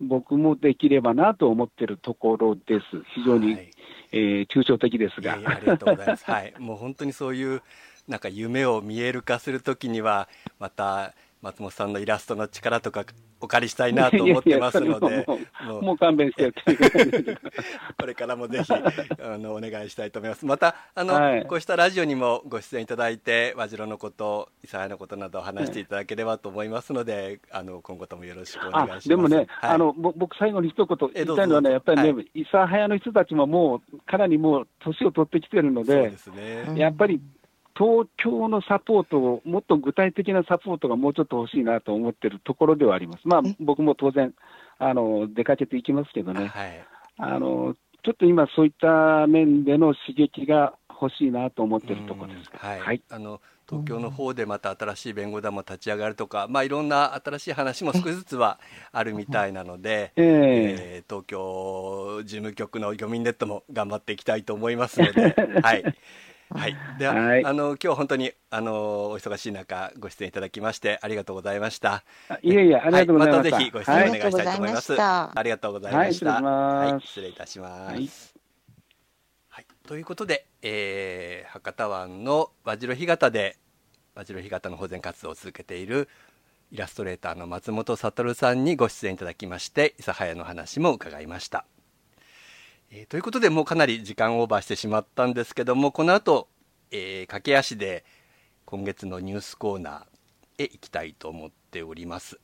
[0.00, 2.80] 僕もできればなと思ってるところです。
[3.14, 3.70] 非常に、はい、
[4.12, 5.34] えー、抽象的ですが。
[5.34, 6.24] ありがとうございます。
[6.24, 6.54] はい。
[6.58, 7.62] もう本当にそういう
[8.08, 10.28] なんか夢を見える化するときには
[10.58, 13.04] また松本さんのイラストの力とか
[13.40, 15.26] お借りしたいなと思ってますので、
[15.80, 16.52] もう勘弁して
[17.98, 20.44] これからもぜひあのお願いしたいと思います。
[20.44, 29.08] またあの、はい、こうしたラジオにもご出演いただいて、和白のこと、諫早のことなどを話していただければと思いますので、はい、あの今後ともよろしくお願いします。
[29.08, 37.18] でもね、はい、あの僕最後に一言言いたいのはね、やっぱりね、諫早の人たちももうかなりもう年を取ってきてるので、でね、やっぱり
[37.80, 43.22] 東京のサポートを、もっと具体的なサポートがもうちょっと欲しいなと思ってるところではあります。
[43.24, 44.34] まあ、僕も当然、
[44.78, 46.84] あの出かけていきますけどね、はい、
[47.18, 52.50] あのちょっと今、そういった面での刺激がほしいなと思ってるところです。
[52.54, 58.58] はい、はい、あの東京の方でまた新しい弁護団も立ち上がるとか、まあ、いろんな新しい話も少しずつは
[58.92, 65.84] あるみたいなので、 えー、えー、東京事務局の漁民ネットも頑張っていきたいと思いますので、はい、
[66.52, 68.72] はい、では、はい、あの今日本当にあの
[69.10, 72.02] お忙しい中ご出演いただきましてありがとうございました。
[72.42, 73.56] いえいえありがとうございました。
[73.56, 75.00] はい、またぜひご出演お願いしたいと思います。
[75.00, 76.42] ありがとうございました。
[76.42, 78.34] はい、失礼いたします。
[79.48, 83.56] はい、ということで、えー、博多湾の和白干潟で
[84.16, 86.08] 和白干潟の保全活動を続けている
[86.72, 91.64] イラストレーターの松本悟さんにご出演いただきまして諫早の話も伺いました。
[92.92, 96.48] えー、ということでもうかなり時間オーバーしてしまったんですけどもこの後、
[96.90, 98.04] えー、駆け足で
[98.64, 102.40] 今月のニュースコーナーへ行きたいと思っております、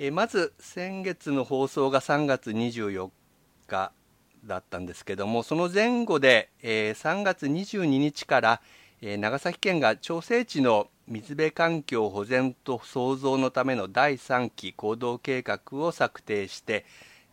[0.00, 3.10] えー、まず先月の放送が3月24
[3.68, 3.92] 日
[4.44, 8.60] だったんですけどもその前後で、えー、3月22日から、
[9.00, 16.84] えー、長崎県が調整地の水辺環境保全と創造のための第3期行動計画を策定して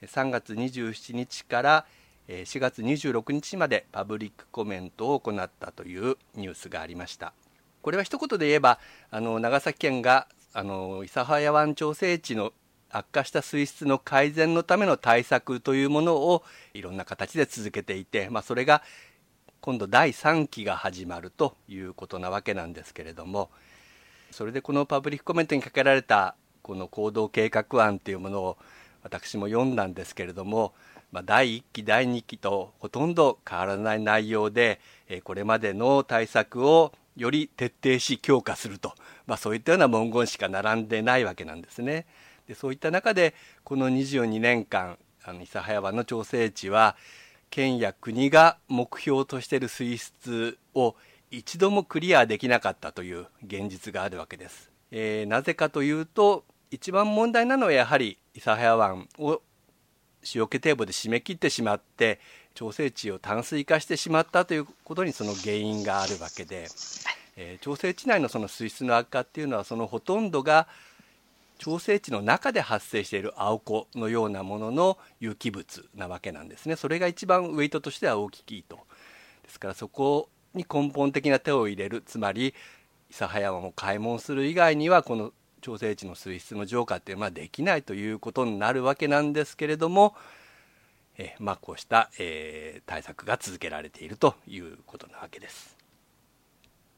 [0.03, 1.85] 3月27日から
[2.29, 7.33] 4月26日までパブリックコメントを行ったというニュースがありました。
[7.81, 12.53] これは一言で言えばあの長崎県があの諫早湾調整地の
[12.91, 18.81] 悪化した水質の改善のための対策というものをいろんな形で続けていて、まあ、それが
[19.61, 23.49] 今度第3期が始まるということなわけなんですけれども
[24.31, 28.57] それでこのパブリックコメントにかけられたこの行動計画案というものを
[29.03, 30.73] 私も読んだんですけれども
[31.11, 38.93] まあ、第1期第2期とほとんど変わらない内容で、えこれまでの対策をより徹底し強化すると、
[39.27, 42.05] まあ、そういったような文言しか並んでないわけなんですね。
[42.47, 46.95] でそういった中でこの22年間あの諫早湾の調整地は
[47.49, 50.95] 県や国が目標としている水質を
[51.29, 54.71] 一度もクリアできなかったという現実があるわけです。
[54.91, 59.41] えー、なぜかというと一番問題なのはやはり諫早湾を
[60.33, 62.19] 塩気堤防で締め切ってしまって
[62.53, 66.67] 調整池を淡水化してしまったということにその原因があるわけで、
[67.37, 70.67] えー、調整池内のその水質の悪化っていうのはそのほとんどが
[71.57, 76.77] 調整池の中で発生している青子のようなものの有機物なわけなんですね。
[76.77, 78.79] それが一番ウェイトとしては大きいと。
[79.43, 82.53] ですからそこに根本的な手を入れるつまり
[83.11, 90.15] 諫早湾を開門する以外にはこの調整値の水質の浄化っていうのはできないということになるわけなんですけれども、
[91.17, 95.77] えまあ、こうした、えー、対策が続けられているということなわけです。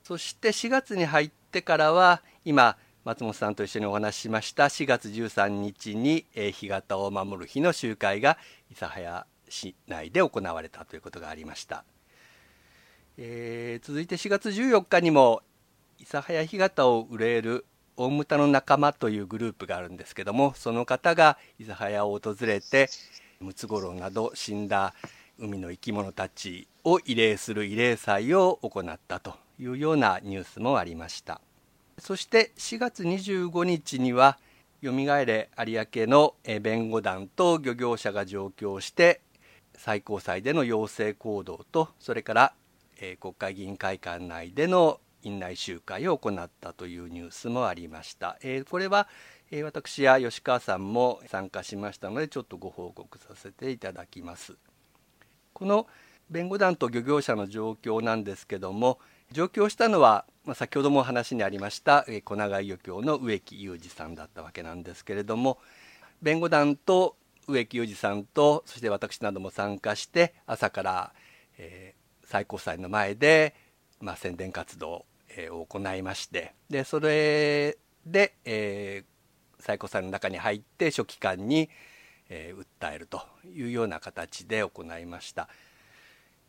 [0.04, 8.38] そして4月に入ってからは今松本さんと一緒にお話ししました4月13日に、え、干潟を守る日の集会が
[8.70, 11.84] 諫早市内で行われたということがありました。
[13.18, 15.42] えー、続いて4月14日にも
[16.00, 17.66] 諫早干潟を憂える
[18.04, 22.90] 大牟田の仲間というグループがあるんですけどもその方が諫早を訪れて
[23.40, 24.96] ムツゴロウなど死んだ
[25.38, 31.42] 海の生き物たちを慰霊する慰霊祭を行ったというようなニュースもありました。
[32.00, 34.40] そして4月25日には
[34.82, 39.22] よみがえれ有明の弁護団と漁業者が上京して
[39.76, 42.54] 最高裁での要請行動とそれから
[43.20, 48.38] 国会議員会館内での院内集会を行ったというニュースもありました。
[48.42, 49.08] えー、これは、
[49.52, 54.56] えー、私や吉川さんも参加しましたのでちょっとご報告させていただきます。
[55.54, 55.88] この
[56.30, 59.00] 弁護団と漁業者の状況なんですけども
[59.32, 65.60] 上京したのは、まあ、先ほども話にありましたえ小長井漁協の植木裕二さんだったわけなんですけれども
[66.22, 71.14] 弁護団と植木裕二さんとそして私なども参加して朝から、
[71.58, 73.54] えー、最高裁の前で、
[74.00, 75.06] まあ、宣伝活動
[75.38, 81.70] えー、行いましてでそれで、えー、最高裁の中に入って書記官に、
[82.30, 83.22] えー、訴えると
[83.56, 85.48] いうような形で行いました、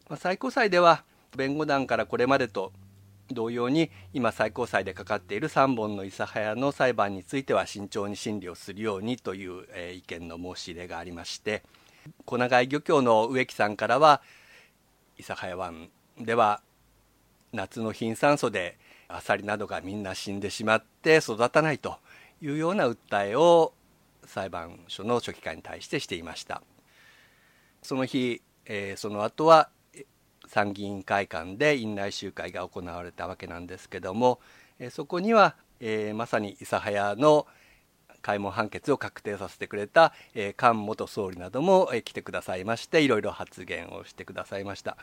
[0.09, 1.05] まあ、最高裁では
[1.37, 2.73] 弁護団からこれまでと
[3.31, 11.63] 同様に今最高裁でかかっている3本の諫早の裁判については慎重に審理をするようにという、えー、意見の申し入れがありまして
[12.25, 14.23] 小長井漁協の植木さんからは
[15.19, 15.89] 諫早湾
[16.19, 16.61] では
[17.53, 18.79] 夏の貧酸素で
[19.09, 21.97] アサリなどがみんな死んでしまって育たないと
[22.41, 23.73] いうような訴えを
[24.25, 26.63] 裁判所の書記官に対してしていました。
[27.83, 29.69] その日、えー、その後は
[30.47, 34.41] 参議院会館で院内集会が行われたわけなんですけども、
[34.79, 37.47] えー、そこには、えー、まさに諫早の
[38.23, 44.97] 開門判決を確定させてくれた、えー、菅元総理なども、えー、来てくださいましていろいろ発言をしてくださいました。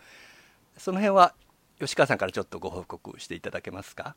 [0.77, 1.35] その辺は
[1.79, 4.15] 吉川さんからちょっとご報告していただけますか？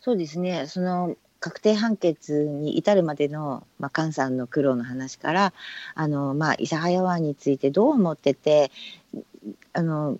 [0.00, 0.66] そうですね。
[0.66, 5.52] その確定判決に至るまでの、まあ、菅さんの苦労の話から
[5.94, 8.70] あの、まあ、諫早湾についてどう思ってて
[9.74, 10.18] あの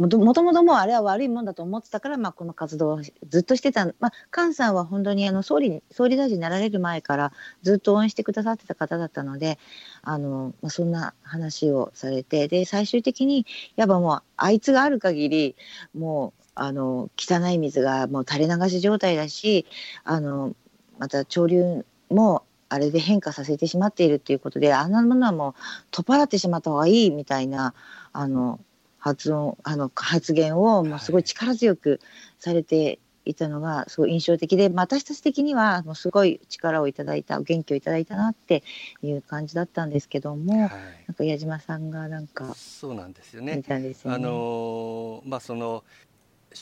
[0.00, 7.32] もともともあれは悪いもんだと思ってたから、まあ、この活動をずっとしてた、まあ、菅さんは本当にあの総理総理大臣になられる前から
[7.62, 9.58] ずっと応援してくださってた方だったので
[10.02, 13.46] あの、まあ、そんな話をされてで最終的に
[13.76, 15.56] やっぱもうあいつがある限り
[15.94, 19.66] もうあの汚い水がもう垂れ流し状態だし
[20.04, 20.54] あの
[20.98, 25.54] また潮流もあれで変化させてしまっているっていうことであんなものはもう
[25.90, 27.74] 取っ払ってしまった方がいいみたいな
[28.12, 28.60] あの
[29.00, 32.00] 発音あの発言をもうすごい力強く
[32.38, 38.62] されていたのがすごい印象的で、私たち的にはもうすごい力をいただいた元気をいただいたなって
[39.02, 40.70] いう感じだったんですけども、はい、
[41.06, 43.56] なんか矢島さんがなんかそうなんですよね。
[43.56, 43.94] ね。
[44.04, 45.84] あのまあその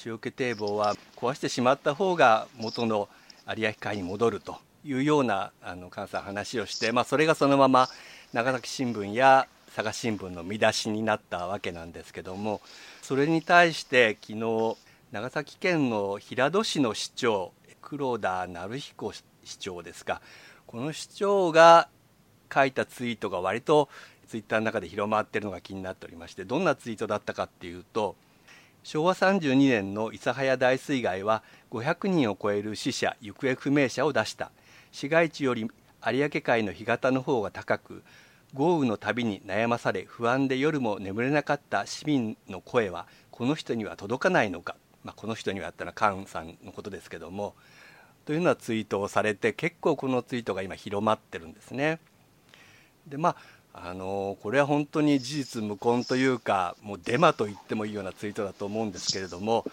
[0.05, 3.09] 塩気堤防は壊してしまった方が元の
[3.57, 7.89] 有明海に戻るというようなあの関西話をして、まあ、それがそのまま
[8.33, 12.61] 長崎新聞や佐賀新聞の見出しになったわけなんですけども
[13.03, 14.77] それに対して昨日
[15.13, 20.21] 長崎県の平戸市の市長黒田成彦市長ですか
[20.67, 21.89] この市長が
[22.53, 23.89] 書いたツイートが割と
[24.27, 28.17] ツイッターの中で広まっているのが気になっておりましてどんなツイートだったかっていうと
[28.83, 34.51] 昭和32年の諫早大水害は500人を超える死者行方不明者を出した。
[34.93, 35.71] 市街地より
[36.07, 38.03] 有明海の干潟の方が高く
[38.55, 47.55] 豪雨のたびに悩まされ不安で夜も眠れなかった市民の声はこの人には届かないのか、まあ、この人にはあったら菅さんのことですけども
[48.25, 51.99] というようなツイートをされて結構このツイートが今広まってるんですね。
[53.07, 53.37] でまあ
[53.73, 59.65] あのこれは本当に事実無根というかもうデマと言ってもいいようなツイートだと思うんですけれども、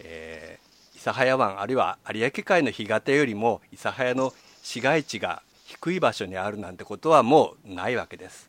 [0.00, 8.48] えー、諫早湾あるいは有明海の干潟よりも諫早の市街地が低い場所にあるなんてことはもうないわけです。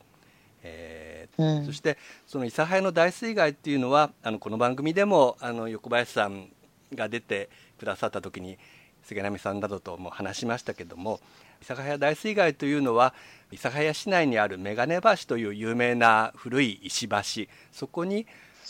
[0.61, 1.97] えー、うん、そして
[2.28, 6.49] その諫早の大水害っていうのはあのこの番組でもあの横林さん
[6.93, 7.49] が出て
[7.80, 8.57] くださった時に
[9.03, 11.20] 菅波さんなどとも話しましたけども
[11.61, 13.15] 諫早大水害というのは
[13.51, 17.51] 諫早市内にある眼鏡橋という有名な古い石橋。
[17.72, 18.28] そこに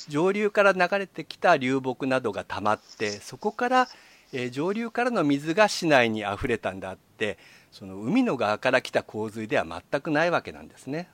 [0.07, 3.89] 上流から流れてきた流木などがたまってそこから、
[4.31, 7.37] えー、上流からの水が市内にあふれたんであって
[7.71, 11.09] その海の側から来た洪水では全くないわけなんですね。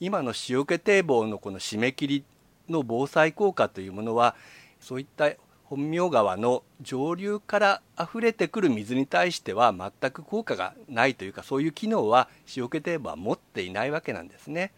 [0.00, 2.24] 今の塩気堤防のこの締め切り
[2.68, 4.34] の防災効果というものは
[4.80, 5.30] そういった
[5.64, 14.72] 本名川の上流から溢れてくる水に対しては全く効果がないというかそういう機能は塩気堤防は持っていないわけなんですね。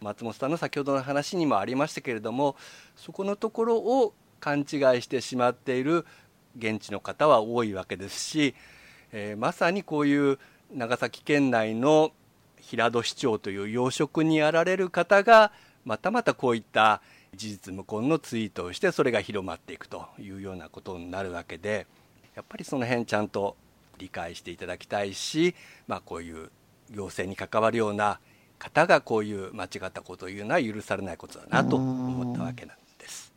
[0.00, 2.56] 松本さんの先ほどの話にもありましたけれども
[2.96, 4.66] そこのところを勘違い
[5.02, 6.06] してしまっている
[6.56, 8.54] 現地の方は多いわけですし、
[9.12, 10.38] えー、まさにこういう
[10.72, 12.12] 長崎県内の
[12.60, 15.50] 平戸市長という要職にあられる方が
[15.84, 17.02] またまたこういった
[17.34, 21.86] 事実無根のツイートをしてそれが広まっていくというようなことになるわけで
[22.36, 23.56] やっぱりその辺ちゃんと
[23.98, 25.54] 理解していただきたいし、
[25.88, 26.50] まあ、こういう
[26.90, 28.20] 行政に関わるような
[28.58, 33.32] 方がこういう間違ったことを言うのは許されないことだなと思ったわけなんです。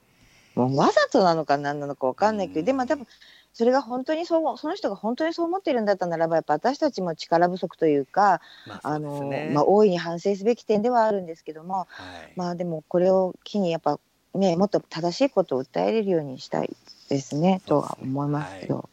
[0.54, 3.08] もうわざとなのか何なのか分かんないけど、でも多分
[3.54, 14.00] それが本当にそうその人が本当にそう思ってるんだったならばやっぱ私たちも力不足というか、まあ、のまあ、大いに反省すべき点ではあるんですけども、はい、まあでもこれを機にやっぱ
[14.34, 16.76] ねもっと正しいことを訴えれるようにしたい
[17.10, 18.90] ですねとは思いますけど。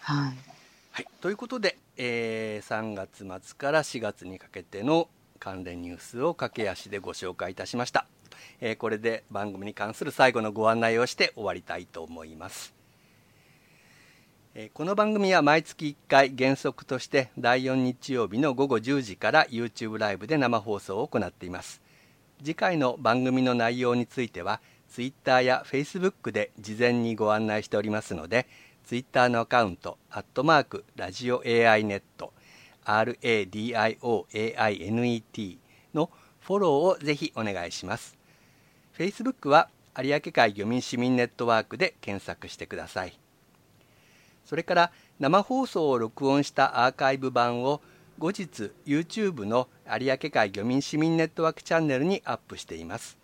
[0.00, 0.36] はい、はい。
[0.92, 8.06] はい、ということで、えー、3月末から4月にかけての関連ニュースを駆け足でご紹介いたしました、
[8.60, 12.77] えー、これで番組に関する最後のご案内をして終わりたいと思います
[14.74, 21.80] この番組は毎月1回原則として第4日曜日の午後10時から YouTube ライブで生放送を行っています。
[22.40, 28.48] 次回の番組の内容については Twitter や Facebook で事前にご案内しておりますので
[28.84, 32.32] Twitter のアカウントアットマークラジオ AI ネット
[32.84, 35.58] RADIOAINET
[35.94, 38.18] のフォローをぜひお願いします。
[38.98, 43.16] Facebook は有明海漁民市民ネットワークで検索してください。
[44.48, 47.82] それから生放送を録音したアーカイブ版を
[48.18, 53.18] 後日 YouTube の有明海漁民市民ネットワークチャンネルにアップしています。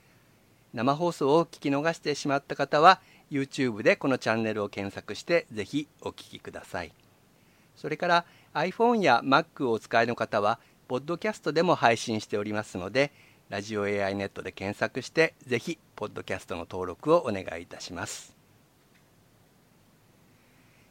[0.75, 3.01] 生放送を聞き逃してしまった方は
[3.31, 6.93] YouTube でこのチャンネルを検索してぜひお聞きください。
[7.75, 10.59] それから iPhone や Mac をお使いの方は
[10.89, 13.13] ポッドキャストでも配信しておりますので
[13.49, 18.34] ラジオ AI ネットで検索してぜひポッドキャストの登録をお願いいたします。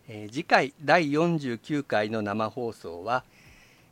[0.07, 3.23] えー、次回第49回の生放送は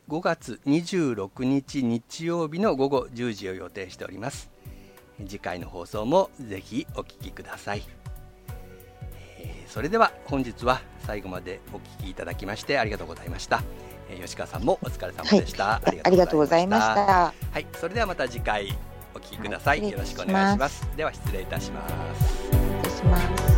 [0.08, 4.52] 5月26日日曜日の午後10時を予定しております。
[5.26, 7.82] 次回の放送もぜひお聞きください、
[9.38, 13.62] えー、それでは本日は最後までお聞きいただきましてありがとうございました、
[14.10, 17.32] えー、吉川さんもお疲れ様でした、はい、ありがとうございました。
[17.52, 17.66] はい。
[17.74, 18.76] それではまた次回
[19.14, 20.88] お聞きください、はい、よろしくお願いします。
[20.96, 23.51] では失礼いたします